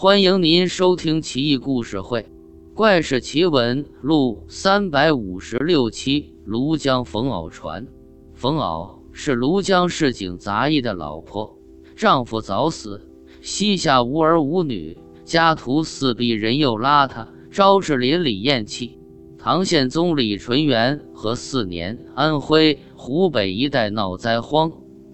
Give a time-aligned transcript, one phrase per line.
[0.00, 2.20] 欢迎您收听《奇异故事会·
[2.72, 6.36] 怪事奇闻录》三百五十六期。
[6.46, 7.84] 庐江冯袄传，
[8.32, 11.58] 冯袄是庐江市井杂役的老婆，
[11.96, 19.00] 丈夫早死，膝下无儿无女，家徒四壁，人又邋遢，招致邻里厌弃。
[19.36, 24.70] 唐宪宗李纯元和四年，安徽、湖北一带闹灾荒，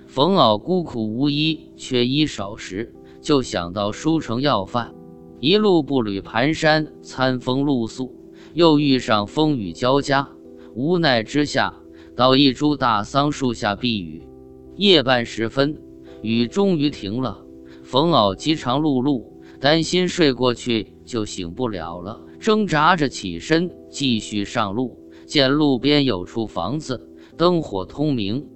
[0.06, 2.93] 冯袄孤苦无依，缺衣少食。
[3.24, 4.94] 就想到书城要饭，
[5.40, 8.14] 一路步履蹒跚，餐风露宿，
[8.52, 10.28] 又遇上风雨交加，
[10.74, 11.74] 无奈之下，
[12.14, 14.28] 到一株大桑树下避雨。
[14.76, 15.80] 夜半时分，
[16.20, 17.42] 雨终于停了。
[17.82, 19.24] 冯敖饥肠辘辘，
[19.58, 25.00] 担心睡过去就醒不了了，挣扎着起身，继续上路。
[25.24, 28.46] 见路边有处房子，灯火通明。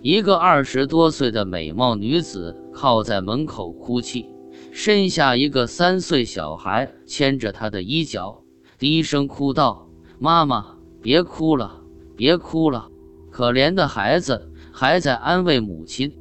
[0.00, 4.26] 一个二十多岁的美貌女子靠在门口哭泣，
[4.70, 8.44] 身下一个三岁小孩牵着她的衣角，
[8.78, 9.88] 低声哭道
[10.20, 11.82] ：“妈妈，别哭了，
[12.16, 12.88] 别哭了。”
[13.28, 16.12] 可怜的孩子还在安慰母亲。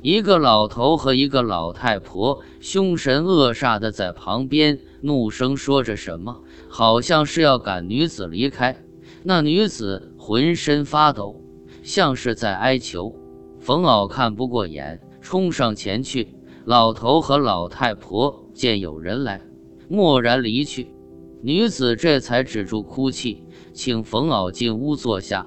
[0.00, 8.82] 一个老头和一个老太婆凶神恶煞的在旁边怒声说着什么，好像是要赶女子离开。
[9.22, 11.42] 那女子浑身发抖，
[11.82, 13.14] 像是在哀求。
[13.66, 16.28] 冯敖看不过眼，冲上前去。
[16.66, 19.40] 老头和老太婆见有人来，
[19.88, 20.94] 默然离去。
[21.42, 23.42] 女子这才止住哭泣，
[23.72, 25.44] 请冯敖进屋坐下，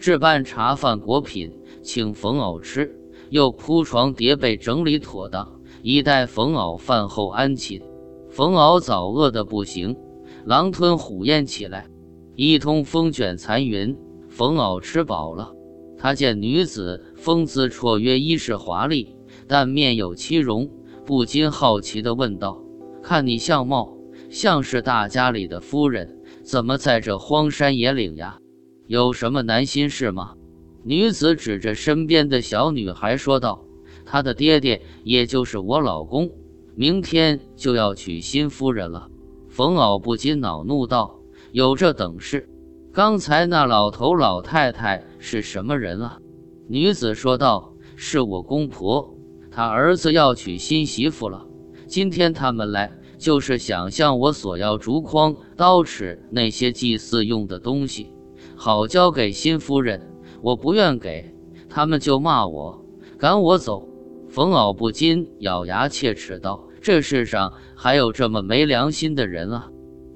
[0.00, 2.92] 置办茶饭果品，请冯敖吃，
[3.28, 7.80] 又铺床叠被整理妥当，以待冯敖饭后安寝。
[8.30, 9.96] 冯敖早饿得不行，
[10.44, 11.86] 狼吞虎咽起来，
[12.34, 13.96] 一通风卷残云。
[14.28, 15.52] 冯敖吃饱了。
[16.00, 19.14] 他见女子风姿绰约，衣饰华丽，
[19.46, 20.70] 但面有欺容，
[21.04, 22.58] 不禁好奇地问道
[23.04, 23.98] ：“看你相貌
[24.30, 28.38] 像是大家里的夫人，怎么在这荒山野岭呀？
[28.86, 30.36] 有什么难心事吗？”
[30.82, 33.62] 女子指着身边的小女孩说道
[34.06, 36.30] ：“她的爹爹，也就是我老公，
[36.74, 39.10] 明天就要娶新夫人了。”
[39.50, 41.20] 冯袄不禁恼怒道
[41.52, 42.48] ：“有这等事？”
[42.92, 46.18] 刚才那老头老太太是什么人啊？
[46.66, 49.14] 女子说道：“是我公婆，
[49.50, 51.46] 他儿子要娶新媳妇了。
[51.86, 58.10] 今天他们来，就是想向我索要竹筐、刀尺那些祭祀用的东西，
[58.56, 60.10] 好交给新夫人。
[60.40, 61.34] 我不愿给，
[61.68, 62.82] 他们就骂我，
[63.18, 63.86] 赶我走。”
[64.30, 69.68] 冯袄不禁咬牙切齿道：“这世上还有这么没良心的人啊！”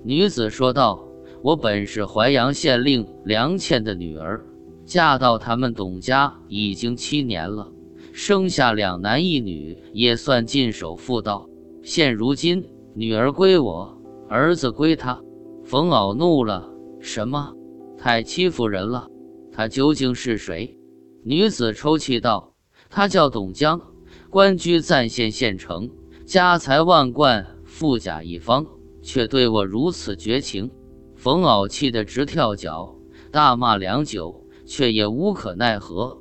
[0.03, 1.07] 女子说道。
[1.43, 4.47] 我本是淮阳县令梁倩的女儿，
[4.85, 7.73] 嫁到他们董家已经七年了，
[8.13, 11.49] 生下两男一女，也算尽守妇道。
[11.83, 15.23] 现如今女儿归我，儿子归他。
[15.65, 17.55] 冯袄怒了：“什么？
[17.97, 19.09] 太欺负人了！
[19.51, 20.79] 他究竟是谁？”
[21.25, 22.55] 女子抽泣道
[22.91, 23.81] ：“他叫董江，
[24.29, 25.91] 官居赞县县城，
[26.27, 28.67] 家财万贯，富甲一方，
[29.03, 30.71] 却对我如此绝情。”
[31.17, 32.95] 冯袄气得直跳脚，
[33.31, 36.21] 大骂良久，却也无可奈何。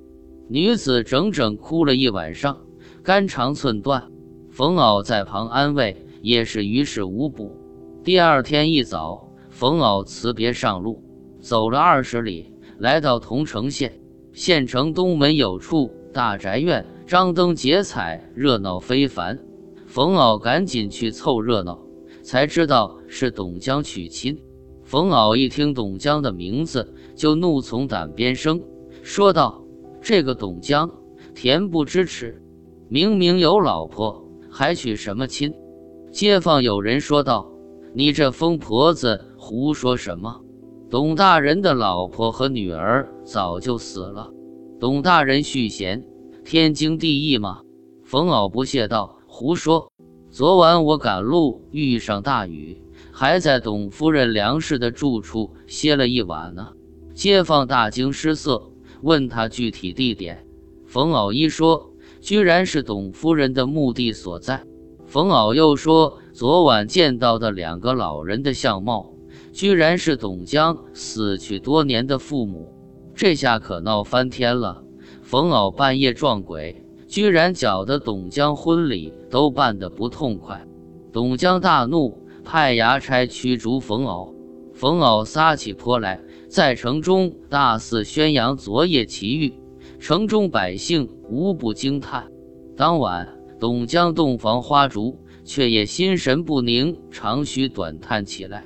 [0.50, 2.58] 女子整整哭了一晚上，
[3.02, 4.12] 肝肠寸断。
[4.52, 7.58] 冯敖在旁安慰，也是于事无补。
[8.04, 11.04] 第二天一早，冯敖辞别上路，
[11.42, 14.00] 走了二十里，来到桐城县。
[14.34, 19.40] 县城东门有处大宅院，张灯结彩，热闹非凡。
[19.86, 21.80] 冯敖赶紧去凑热闹，
[22.22, 24.40] 才知道是董江娶亲。
[24.94, 28.62] 冯袄一听董江的名字，就怒从胆边生，
[29.02, 29.66] 说道
[30.04, 30.88] ：“这个董江，
[31.34, 32.40] 恬不知耻，
[32.90, 35.52] 明明有老婆，还娶什么亲？”
[36.14, 37.52] 街坊有人说道
[37.96, 40.42] ：“你这疯婆子，胡说什么？
[40.92, 44.31] 董大人的老婆和女儿早就死了。
[44.80, 46.06] 董大人续弦，
[46.46, 47.62] 天经地义吗？”
[48.06, 49.92] 冯袄不屑道：“胡说！
[50.30, 52.80] 昨晚我赶路，遇上大雨。”
[53.15, 56.69] 还在董夫人梁氏的住处歇了一晚呢。
[57.13, 58.71] 街坊大惊失色，
[59.04, 60.48] 问他具体地点。
[60.88, 64.65] 冯老一说，居然是董夫人的墓地所在。
[65.06, 69.13] 冯老又说，昨晚见到的两个老人的相貌，
[69.51, 72.74] 居然是董江死去多年的父母。
[73.13, 74.83] 这下可闹翻天了。
[75.21, 80.65] 冯老半夜撞鬼，居然搅得董江婚礼都办得不痛快。
[81.12, 82.23] 董江大怒。
[82.44, 84.34] 派衙差驱逐冯袄，
[84.74, 86.19] 冯袄撒起泼来，
[86.50, 89.54] 在城中大肆宣扬昨夜奇遇，
[90.00, 92.30] 城中百姓无不惊叹。
[92.75, 93.28] 当晚，
[93.60, 98.66] 董江洞房花烛，却也心神不宁，长吁短叹起来。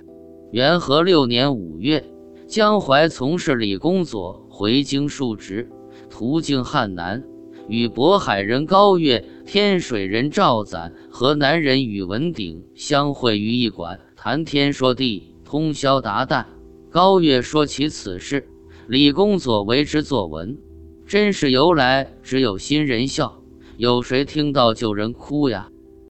[0.51, 2.03] 元和六年五月，
[2.47, 5.69] 江淮从事李公佐回京述职，
[6.09, 7.23] 途经汉南，
[7.67, 16.43] 与渤海人高月、天水人赵攒、和南人宇文鼎相会于一馆，谈天说地，通宵达旦。
[16.91, 18.45] 高月说起此事，
[18.89, 20.57] 李公佐为之作文。
[21.05, 23.41] 真是由来只有新人笑，
[23.77, 25.69] 有谁听到旧人哭呀？